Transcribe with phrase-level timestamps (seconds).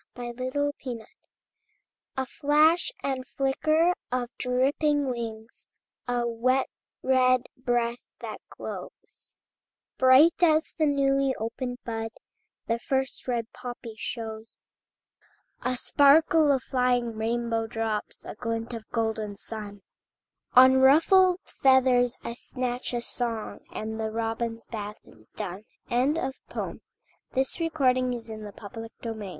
[0.15, 0.73] THE ROBIN'S
[1.03, 1.07] BATH
[2.17, 5.69] A flash and flicker of dripping wings,
[6.07, 6.65] A wet
[7.03, 9.35] red breast that glows
[9.99, 12.09] Bright as the newly opened bud
[12.65, 14.59] The first red poppy shows,
[15.63, 19.83] A sparkle of flying rainbow drops, A glint of golden sun
[20.53, 25.65] On ruffled feathers, a snatch of song, And the robin's bath is done.
[25.89, 26.81] THE FROSTED PANE When I wakened,
[27.39, 29.29] very early, All my